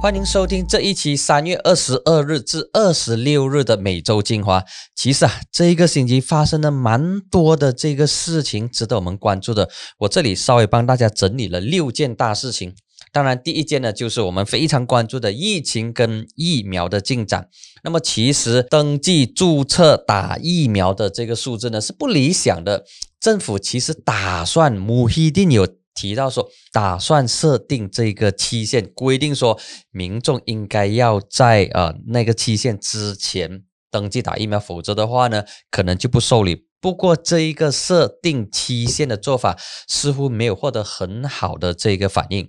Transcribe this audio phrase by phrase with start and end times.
[0.00, 4.62] 欢迎收听这一期三月二十二日至二十六日的每周精华。
[4.94, 9.68] 其实啊，这一个星期发生了蛮多的这个事情，值得我们关注的。
[9.98, 12.76] 我这里稍微帮大家整理了六件大事情。
[13.12, 17.48] 当然，第一件呢，就是我们非常关注的疫情跟疫苗的进展。
[17.82, 22.84] 那么，其实登记注册打疫苗的这个数字呢，是不理想的。
[23.20, 25.66] 政府其实打算，母一定有。
[25.98, 29.58] 提到说，打算设定这个期限，规定说
[29.90, 36.66] 民众应该要在呃那个期限之前登记打疫苗，否则的话呢，可能就不受理。
[36.80, 39.58] 不过这一个设定期限的做法
[39.88, 42.48] 似乎没有获得很好的这个反应。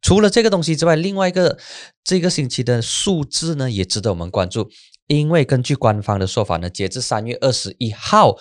[0.00, 1.58] 除了这个东西之外，另外一个
[2.02, 4.70] 这个星期的数字呢，也值得我们关注，
[5.08, 8.38] 因为根据官方的说法呢，截至三月二十一号。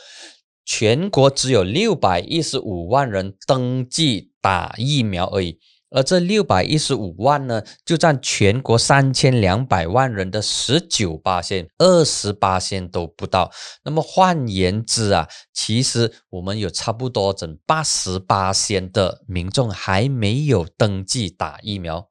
[0.70, 5.58] 全国只有六百一十五万人登记打疫苗而已，
[5.90, 13.50] 而这六百一十五万呢，就占全国三千两百万人的十九八线，二十八线都不到。
[13.86, 22.10] 那么换言之啊，其实我们有差不多整八十八线的民众还没有登记打疫苗。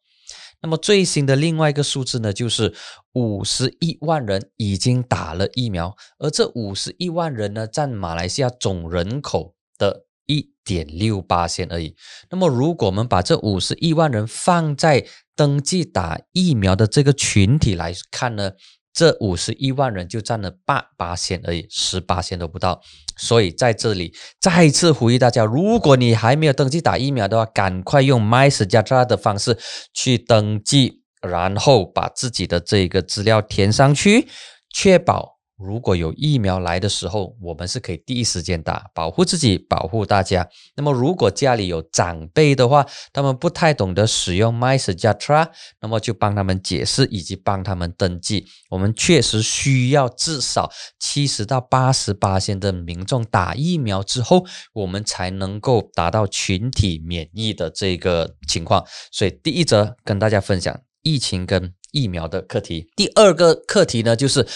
[0.62, 2.74] 那么最新的另外一个数字呢，就是
[3.12, 11.94] 五十一万人已经打了疫苗，而这五十一万人呢，占马来西亚总人口的一点六八线而已。
[12.30, 18.52] 那么如果我们把这五十一万人放在登记打疫苗的这个群体来看呢？
[18.96, 22.80] 这五十一万人就占了八八线而已，十八线都不到。
[23.18, 29.58] 所以在这里再次呼吁大家，如果你还没有登记打疫苗的话，赶快用 MySEJAD 的方式
[29.92, 34.28] 去登记，然后把自己的这个资料填上去，
[34.72, 35.35] 确保。
[35.56, 40.46] 如果有疫苗来的时候，我们是可以第一时间打，保护自己，保护大家。
[40.74, 45.48] 那么，如果家里有长辈的话，他们不太懂得使用 MySajatra，
[45.80, 48.44] 那么就帮他们解释以及帮他们登记。
[48.68, 54.44] 我们确实需要至少七十到八十八线的民众打疫苗之后，
[54.74, 58.84] 我们才能够达到群体免疫的这个情况。
[59.10, 62.90] 所以，第一则跟大家分享疫情跟疫苗的课题。
[62.94, 64.46] 第二个课题呢，就是。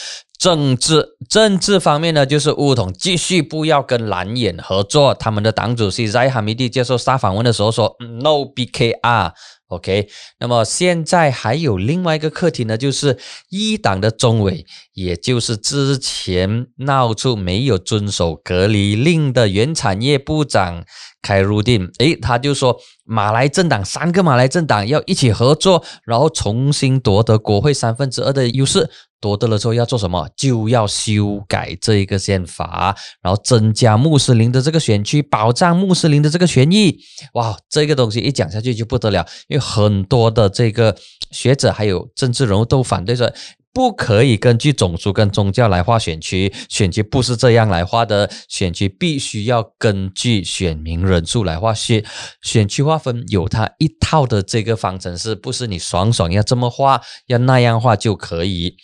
[0.41, 5.13] 政治政治方面呢，就是乌统继续不要跟蓝眼合作。
[5.13, 9.33] 他们的党主席在哈米蒂接受沙访问的时候说：“No BKR。”
[9.69, 10.09] OK，
[10.41, 13.19] 那么现在还有另外一个课题呢，就是
[13.51, 14.65] 一党的中委，
[14.95, 20.83] 也就是之前闹出没有遵守隔离令的原产业部长
[21.23, 28.91] 凯如定，诶，他就说马来政党三个马来政党要一起合作，然后重新夺得国会三分之二的优势。
[29.21, 30.29] 夺得了之后要做什么？
[30.35, 36.99] 就要修改这一个宪法，然后增加穆斯林的这个选区，保障穆斯林的这个权益。
[37.35, 40.97] 哇，这个东西一讲下去就不得了，因为很多的这个
[41.31, 43.31] 学者还有政治人物都反对说，
[43.73, 52.03] 不可以根据种族跟宗教来划选区，选区不是这样来划的，选区必须要根据选民人数来划选，
[52.43, 58.77] 选区划分有它一套的这个方程式，不是你爽爽要这么画，要那样画就可以。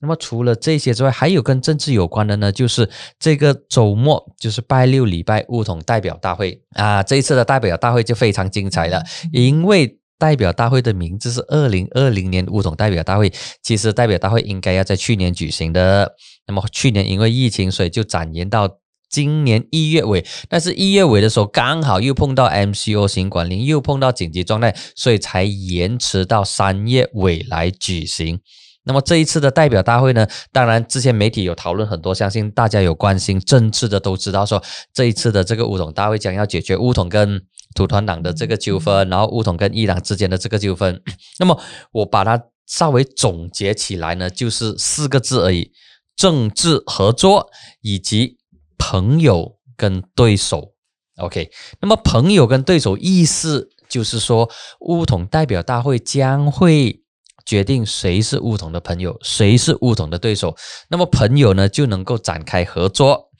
[0.00, 2.88] 那么除了这些之外，还有跟政治有关的呢，就是
[3.18, 7.02] 这个周末，就是拜六礼拜乌统代表大会啊。
[7.02, 13.32] 这一次的代表大会就非常精彩了，因为代表大会的名字是二零二零年乌统代表大会。
[13.62, 16.12] 其实代表大会应该要在去年举行的，
[16.46, 18.68] 那么去年因为疫情，所以就展延到
[19.08, 20.24] 今年一月尾。
[20.48, 28.40] 但是一月尾的时候，刚好又碰到 MCO 新管令，又碰到紧急状态，所以才延迟到三月尾来举行。
[28.86, 34.62] 那么这一次的代表大会呢，当然之前媒体有讨论很多，相信大家有关心政治的都知道，说
[34.92, 37.40] 这一次的这个乌统大会将要解决乌统跟
[37.74, 41.00] 土团党的这个纠纷，然后乌统跟伊朗之间的这个纠纷。
[41.38, 41.58] 那么
[41.92, 45.72] 我把它稍微总结起来呢，就是四个字而已：
[46.14, 47.48] 政治合作
[47.80, 48.36] 以及
[48.76, 50.74] 朋友跟对手。
[51.16, 51.50] OK，
[51.80, 54.50] 那么朋友跟对手意思就是说，
[54.80, 57.03] 乌统代表大会将会。
[57.44, 60.56] 决定谁是乌统的朋友，谁是乌统的对手。
[60.88, 63.30] 那么朋友呢就能够展开合作，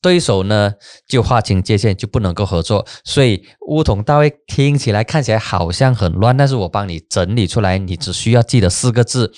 [0.00, 0.74] 对手呢
[1.06, 2.86] 就划清界限，就不能够合作。
[3.04, 9.32] 所以乌统大会听起来看起来好像很乱，但是我帮你整理出来，你只需要记得四个字：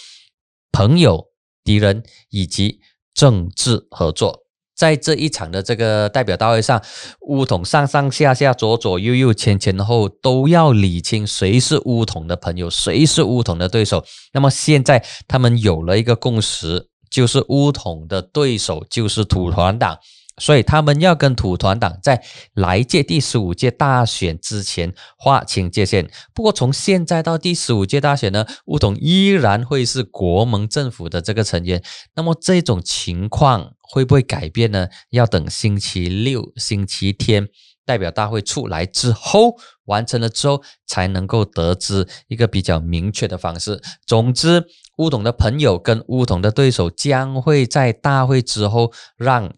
[0.73, 1.29] 朋友、
[1.63, 2.81] 敌人以及
[3.15, 4.40] 政治合作。
[4.81, 6.83] 在这一场的这个代表大会上，
[7.29, 14.03] 乌统上上下下、左左右右、前前后都要理清谁是乌统的朋友，谁是乌统的对手。
[14.33, 19.99] 那么现在他们有了一个共识，就是乌统的对手就是土团党。
[20.39, 22.23] 所以他们要跟土团党在
[22.55, 26.09] 来届第十五届大选之前划清界限。
[26.33, 31.83] 不过从现在到第十五届大选呢，乌统依然会是国盟政府的这个成员。
[32.17, 34.89] 那么这种情况会不会改变呢？
[35.11, 37.49] 要等星期六、星期天
[37.85, 43.81] 代表大会出来之后，完成了之后，才能够得知一个比较明确的方式。
[44.07, 44.65] 总之，
[44.99, 49.53] 乌统的朋友跟乌统的对手将会在大会之后让。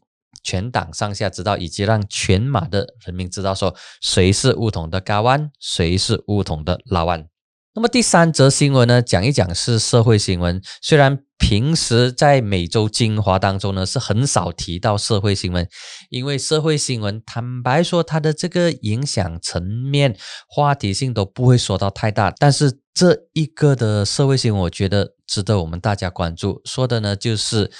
[0.44, 7.31] 全党上下知道，以及让全马的人民知道，说谁是乌统的高湾，谁是乌统的老湾。
[7.74, 10.60] 那么第三则新闻呢，讲一讲是社会新闻。
[10.82, 15.66] 虽然平时在每周精华当中呢，是很少提到社会新闻，
[16.10, 20.14] 因为社会新闻坦白说，它的这个影响层面、
[20.46, 22.30] 话题性都不会说到太大。
[22.38, 26.60] 但是这一个的社会新闻，我觉得值得我们大家关注。
[26.66, 27.72] 说的呢，就是。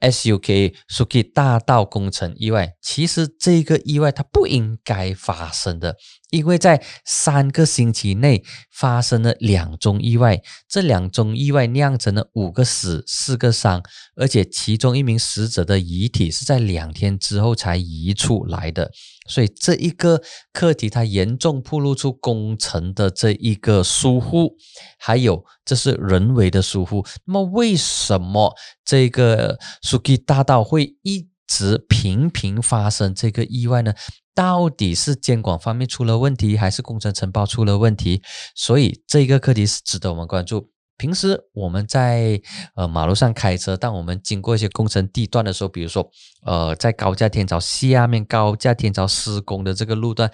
[0.00, 5.96] SUK Suki 大道工程意外，其实这个意外它不应该发生的。
[6.30, 13.82] 因为在三个星期内发生了两宗意外，这两宗意外酿成了五个死、四个伤，
[14.14, 18.90] 而且其中一名死者的遗体是在两天之后才移出来的，
[19.26, 20.22] 所以这一个
[20.52, 24.56] 课题它严重暴露出工程的这一个疏忽，
[24.98, 27.04] 还有这是人为的疏忽。
[27.24, 28.54] 那么为什么
[28.84, 33.92] 这个 Suki 大道会一直频频发生这个意外呢？
[34.34, 38.22] 到底是监管方面出了问题，还是工程承包出了问题？
[38.54, 40.70] 所以这个课题是值得我们关注。
[40.96, 42.40] 平时我们在
[42.74, 46.08] 呃马路上开车，当我们经过一些工程地段的时候，比如说
[46.44, 50.30] 呃在高架天桥下面高架天桥施工的这个路段，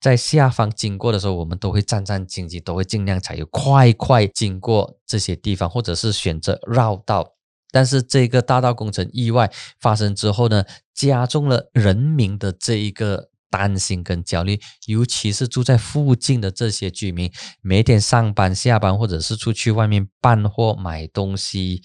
[0.00, 7.35] 在下方经过的时候，我们都会战战兢兢，都会尽量采用快快经过这些地方，或者是选择绕道。
[7.70, 10.64] 但是这个大道工程意外发生之后呢，
[10.94, 13.30] 加重了人民的这一个。
[13.48, 17.32] 担心跟焦虑，尤其是住在附近的这些居民，
[17.62, 21.80] 每天上班下班，或者是出去外面办货买东西，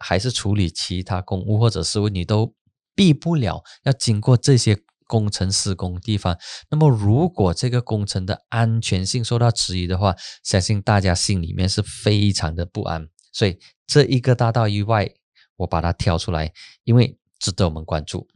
[0.00, 2.52] 还是处理其他公务或者是问你，都
[2.94, 4.76] 避不了要经过这些
[5.06, 6.36] 工程施工地方。
[6.68, 13.08] 那么，如果这个工程的安全性受到质疑的话，相信大家心里面是非常的不安。
[13.32, 15.08] 所以，这一个大道意外，
[15.56, 16.52] 我把它挑出来，
[16.84, 18.26] 因为值得我们关注。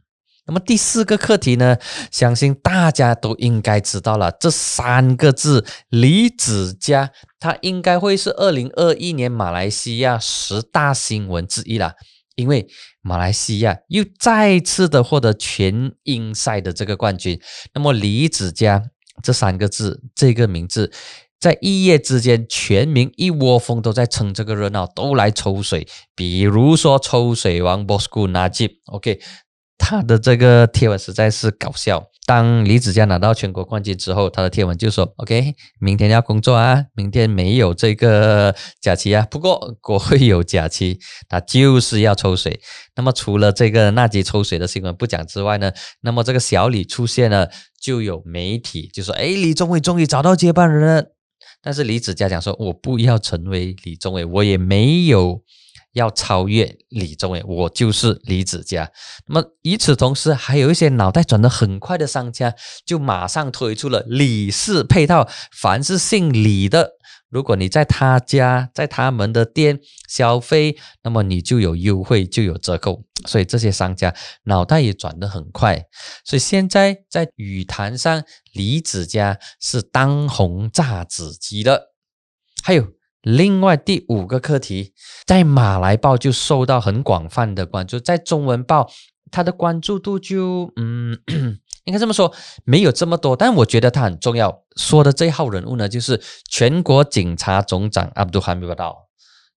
[0.45, 1.77] 那么第四个课题呢，
[2.11, 11.93] 相信大家都应该知道了，这三个字“李子嘉”，它应该会是二零二一年马来西亚十大新闻之一了，
[12.35, 12.67] 因为
[13.01, 17.39] 马来西亚又再次的获得全英赛的这个冠军。
[17.75, 18.81] 那么“李子嘉”
[19.21, 20.91] 这三个字，这个名字，
[21.39, 29.19] 在一夜之间，全民一窝蜂都在蹭这个热闹，都来抽水，比如说抽水王 Bosco Najib，OK。
[29.81, 32.03] 他的这个贴文实在是搞笑。
[32.25, 39.25] 当李子嘉拿到全国冠军之后，他的贴文就说：“OK，明天要工作啊，明天没有这个假期啊。
[39.31, 40.99] 不过国会有假期，
[41.29, 42.59] 他就是要抽水。
[42.97, 45.71] 那么除了这个纳吉抽水的新闻不讲之外呢，
[46.01, 47.49] 那么这个小李出现了，
[47.81, 51.05] 就有媒体就说：‘哎，李宗伟终于找到接班人了。’
[51.61, 55.43] 但是李子嘉讲说：‘我不要成为李宗伟，我也没有。’
[55.93, 58.91] 要超越李宗伟，我就是李子嘉。
[59.25, 62.53] 那么与此同时，还有一些脑袋转得很快的商家，
[62.85, 65.27] 就马上推出了李氏配套。
[65.51, 66.91] 凡是姓李的，
[67.29, 73.03] 如果你在他家、在他们的店消费，那么你就有优惠，就有折扣。
[73.25, 75.85] 所以这些商家脑袋也转得很快。
[76.25, 78.23] 所以现在在语坛上，
[78.53, 81.89] 李子家是当红炸子鸡的。
[82.63, 82.87] 还有。
[83.21, 84.93] 另外第五个课题，
[85.25, 88.89] 在马来报就受到很广泛的关注，在中文报
[89.29, 91.19] 它的关注度就嗯，
[91.85, 92.33] 应该这么说，
[92.65, 94.63] 没有这么多，但我觉得它很重要。
[94.75, 99.07] 说的这一号人物呢，就是全国警察总长阿卜杜哈密道。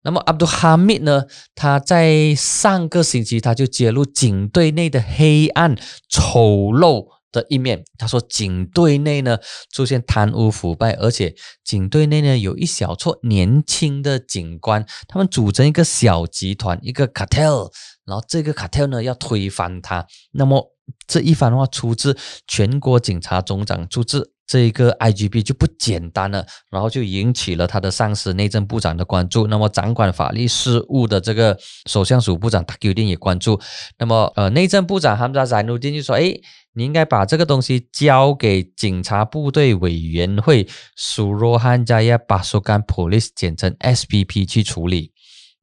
[0.03, 1.25] 那么阿卜杜哈密呢，
[1.55, 5.77] 他在上个星期他就揭露警队内的黑暗
[6.09, 6.41] 丑
[6.73, 7.07] 陋。
[7.33, 9.39] 的一面，他说警队内呢
[9.73, 17.71] 出现贪污腐败，而且警队内呢有一小撮年轻的警官，他们组成一个小集团，一个 cartel，
[18.05, 20.07] 然后这个 cartel 呢要推翻他。
[20.33, 20.75] 那么
[21.07, 29.47] 这一番话出自全国警察总长，出自这一个 IGB 就不简单了，然后就引起了他的上司内政部长的关注。
[29.47, 33.61] 那么掌管法律事务的这个首相署部长他决定也关注。
[33.99, 36.35] 那么呃内政部长他们在在努丁就说，哎。
[36.75, 45.12] 你应该把这个东西交给警察部队委员会，苏罗汉加亚巴苏干 police，简称 SPP 去处理。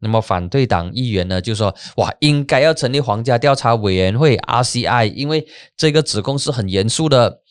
[0.02, 7.42] 那么反对党议员呢就说：“哇，应该要成立皇家调查委员会 （RCI），因为这个指控是很严肃的。”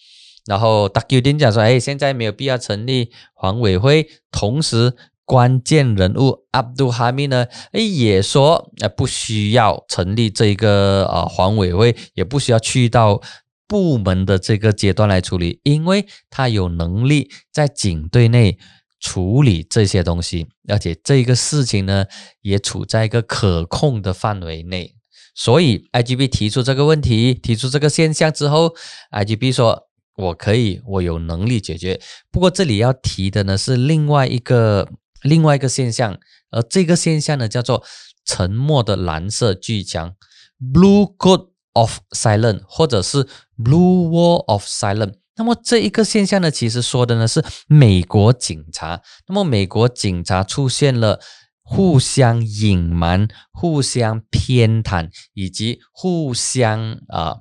[0.48, 4.94] 然后达久丁讲说：“哎，现在没有必要成立黄委会。”同时，
[5.26, 13.20] 关键人物阿卜哈密呢，哎，也说：“呃，不需要成立这个呃黄委会，也不需要去到
[13.66, 18.58] 部门的这个阶段来处理，因为他有能力在警队内。”
[19.00, 22.06] 处理这些东西，而且这个事情呢，
[22.42, 24.94] 也处在一个可控的范围内。
[25.34, 28.74] 所以，IGB 提出这个问题，提出这个现象之后
[29.12, 29.88] ，IGB 说
[30.18, 32.00] ：“我可以，我有能力解决。”
[32.32, 34.88] 不过，这里要提的呢是另外一个
[35.22, 36.18] 另外一个现象，
[36.50, 37.84] 而这个现象呢叫做
[38.26, 40.16] “沉默的蓝色巨墙
[40.60, 43.24] ”（Blue Code of Silence） 或者是
[43.56, 45.14] “Blue Wall of Silence”。
[45.38, 49.00] 那么这一个现象呢，其实说的呢是美国警察。
[49.28, 51.20] 那么美国警察出现了
[51.62, 57.38] 互相隐瞒、互相偏袒以及互相啊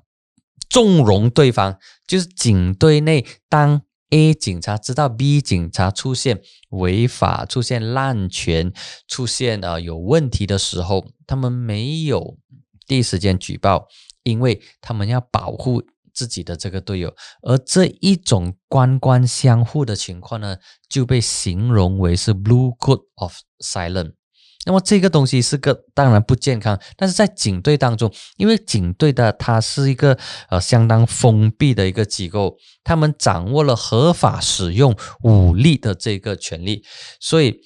[0.69, 1.77] 纵容对方。
[2.05, 8.71] 就是警队内，当 A 警察知道 B 警察出现违法、出现滥权、
[9.07, 12.37] 出现啊有问题的时候，他们没有
[12.85, 13.87] 第一时间举报，
[14.23, 15.83] 因为他们要保护。
[16.17, 20.57] 自己的这个队友，而这一种官官相护的情况呢，
[20.89, 24.13] 就被形容为是 blue code of silence。
[24.65, 30.17] 那么这个东西是个当然不健康，但是在警队当中，因为警队的它是一个
[30.49, 36.83] 呃相当封闭的一个机构，他们掌握了合法使用武力的这个权利，
[37.19, 37.59] 所以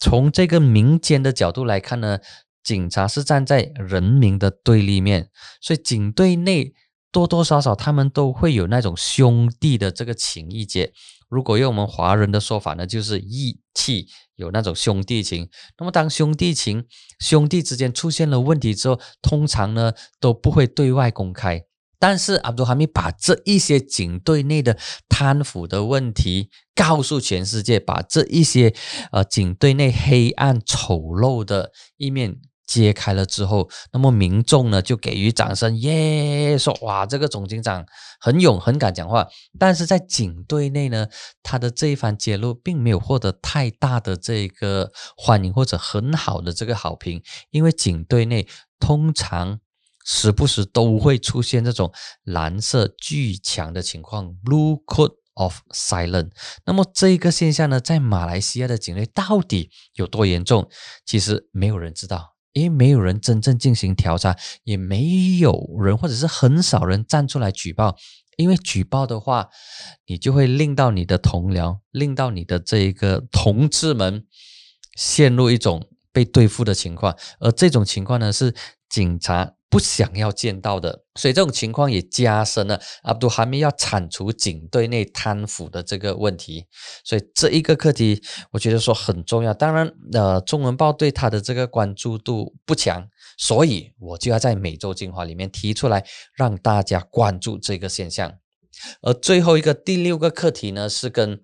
[0.00, 2.18] 从这个民间的角度来看呢，
[2.64, 5.28] 警察是站在人民的对立面，
[5.60, 6.72] 所以警队内。
[7.12, 10.92] 多多少少，他们都会有那种兄弟的这个情谊结。
[11.28, 15.48] 如果用我们华人的说法呢，就是义气，有那种兄弟情。
[15.78, 16.84] 那么，当兄弟情、
[17.20, 21.64] 兄弟之间出现了问题之后，通常呢都不会对外公开。
[21.98, 24.76] 但是，阿卜杜哈密把这一些警队内的
[25.08, 28.74] 贪腐的问题告诉全世界，把这一些
[29.12, 32.40] 呃警队内黑暗丑陋的一面。
[32.72, 37.84] 揭开了之后，那么民众呢就给予掌声，耶，说哇，这个总警长
[38.18, 39.28] 很勇，很敢讲话。
[39.58, 41.06] 但是在警队内呢，
[41.42, 48.48] 他的这一番揭露并没有获得太大的这个欢迎或者很好的这个好评，因为警队内
[48.80, 49.60] 通常
[50.02, 51.92] 时不时都会出现这种
[52.24, 56.30] 蓝色巨强的情况 （blue coat of silence）。
[56.64, 60.70] 那么这个现象呢，在马来西亚的警队到底有多严重？
[61.04, 62.31] 其实没有人知道。
[62.52, 67.96] 因为没有人真正进行调查，也没有人或者是很少人站出来举报。
[68.36, 69.48] 因为举报的话，
[70.06, 74.26] 你就会令到你的同僚，令到你的这一个同志们
[74.96, 78.54] 陷入一种被对付的情况，而这种情况呢，是
[78.88, 79.54] 警察。
[79.72, 86.66] 不想要见到的，所以这种情况也加深了阿布杜哈密要铲除警队内贪腐的这个问题。
[87.02, 89.54] 所以这一个课题，我觉得说很重要。
[89.54, 96.04] 当然，呃，中文报对他的这个关注度不强，所以我就要在每周精华里面提出来，
[96.36, 98.34] 让大家关注这个现象。
[99.00, 101.40] 而最后一个第六个课题呢，是跟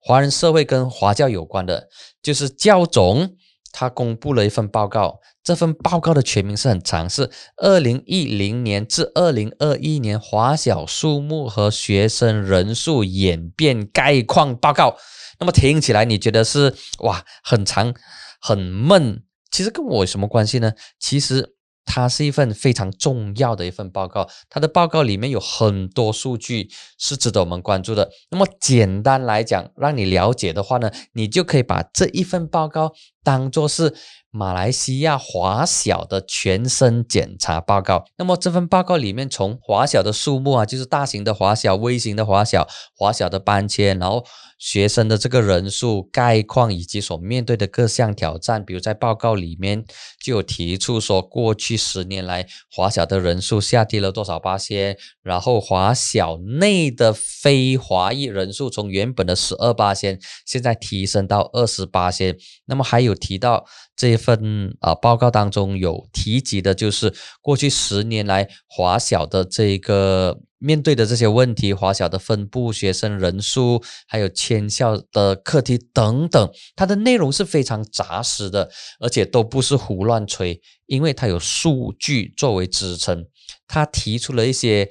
[0.00, 1.88] 华人社会跟华教有关的，
[2.20, 3.36] 就是教总。
[3.80, 14.96] 他公布了一份报告，这份报告的全名是很长，是二零一零年至二零二一年华小数目和学生人数演变概况报告。
[15.38, 17.94] 那么听起来你觉得是哇很长
[18.40, 20.72] 很闷，其实跟我有什么关系呢？
[20.98, 21.54] 其实。
[21.88, 26.68] 它是一份非常重要的一份报告，它的报告里面有很多数据
[26.98, 28.10] 是值得我们关注的。
[28.30, 32.92] 那么简单来讲，让你了解的话呢，你就可以把这一份报告
[33.24, 33.94] 当做是。
[34.30, 38.04] 马来西亚华小的全身检查报告。
[38.18, 44.22] 那么这份报告里面，从华小的数目啊，就是大型的华小、微型的华小、华小的搬迁，然后
[44.58, 48.64] 学生的这个人数概况以及所面对的各项挑战。
[48.64, 49.84] 比如在报告里面
[50.22, 62.36] 就有提出说，过去十年来华小的人数下跌了多少八千，然后华小内的非华裔人数从原本的十二八千，现在提升到二十八千。
[62.66, 63.64] 那么还有提到。
[64.00, 67.12] 这份啊报告当中有提及的，就是
[67.42, 83.26] 过去十年来华小的这个面对的这些问题，华小的分布、学生人数，还有迁校的课题等等，它的内容是非常扎实的，而且都不是胡乱吹，因为它有数据作为支撑。
[83.66, 84.90] 他提出了一些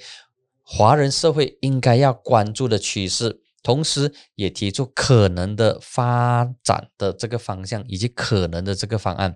[0.64, 3.42] 华人社会应该要关注的趋势。
[3.64, 9.36] 同时，也提出可能的发展的这个方向，以及可能的这个方案。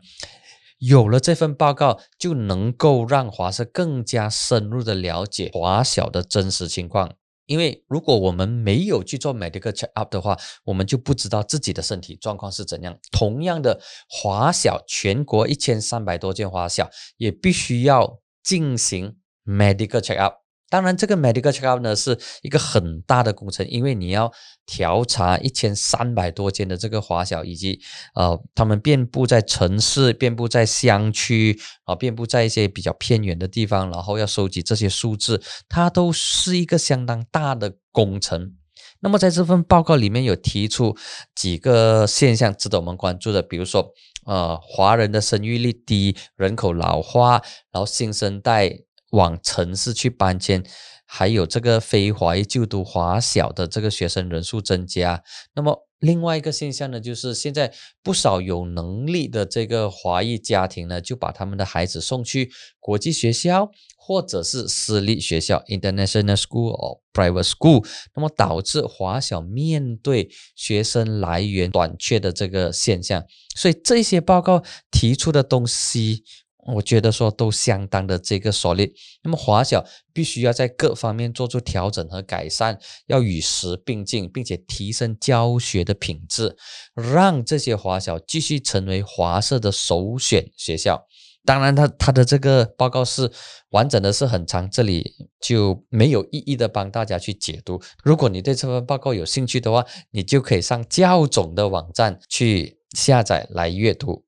[0.81, 7.13] 有了这份报告，就能够让华社更加深入的了解华小的真实情况。
[7.45, 12.97] 因为如果我们没有去做 medical check up 的话，我们就不知道自己的身体状况是怎样。
[13.11, 20.40] 同样的，华小全国一千三百多间华小也必须要进行 medical check up。
[20.71, 24.31] 当然，这个 medical check up 呢是一个很大的工程，因为你要
[24.65, 27.81] 调查一千三百多间的这个华小，以及
[28.15, 38.53] 呃，他们遍布在城市、遍布在乡区啊，遍布在一些比较偏远的地方，然后要收集这些数字，它都是一个相当大的工程。
[39.01, 40.95] 那么在这份报告里面有提出
[41.35, 43.91] 几个现象值得我们关注的，比如说
[44.25, 47.41] 呃，华人的生育率低，人口老化，
[47.73, 48.85] 然后新生代。
[49.11, 50.63] 往城市去搬迁，
[51.05, 55.23] 还有这个非华裔就读华小的这个学生人数增加。
[55.55, 62.49] 那么另外一个现象呢，就是现在不少有能力的这个华裔家庭呢，就把他们的孩子送去
[62.79, 67.85] 国际学校或者是私立学校 （international school or private school）。
[68.15, 73.23] 那么导致华小面对学生来源短缺的这个现象。
[73.55, 76.23] 所以这些报告提出的东西。
[76.67, 78.91] 我觉得说都相当的这个 solid，
[79.23, 86.55] 那么华小必须要在各方面做出调整和改善，要与时并进，并且提升教学的品质，
[86.93, 91.07] 让这些华小继续成为华社的首选学校。
[91.43, 93.31] 当然，他他的这个报告是
[93.71, 97.81] 完整的，是很长，这里就没有意义的帮大家去解读。
[98.03, 104.25] 如果你对这份报告有兴趣的话，你就可以上教总的网站去下载来阅读。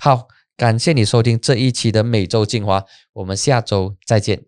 [0.00, 0.26] 好。
[0.56, 2.82] 感谢你收听这一期的每周精华，
[3.12, 4.46] 我们下周再见。